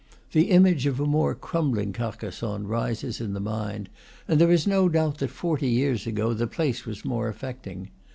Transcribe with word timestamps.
The 0.31 0.49
image 0.49 0.87
of 0.87 0.99
a 0.99 1.05
more 1.05 1.35
crumbling 1.35 1.93
Carcassonne 1.93 2.65
rises 2.65 3.21
in 3.21 3.33
the 3.33 3.39
mind, 3.39 3.87
and 4.27 4.41
there 4.41 4.49
is 4.49 4.65
no 4.65 4.89
doubt 4.89 5.19
that 5.19 5.29
forty 5.29 5.67
years 5.67 6.07
ago 6.07 6.33
the 6.33 6.47
place 6.47 6.87
was 6.87 7.05
more 7.05 7.27
affecting. 7.27 7.89